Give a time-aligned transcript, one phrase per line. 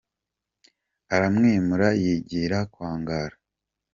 [1.15, 3.35] Aramwimura yigira kwa Ngara!.